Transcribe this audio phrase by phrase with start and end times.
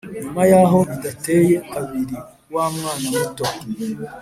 [0.23, 2.17] Nyuma yaho bidateye kabiri
[2.53, 3.45] wa mwana muto